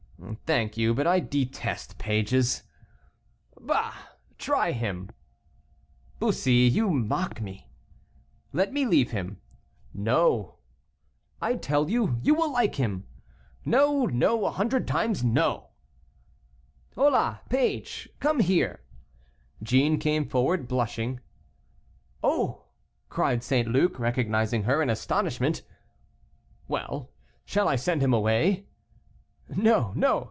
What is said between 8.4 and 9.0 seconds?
"Let me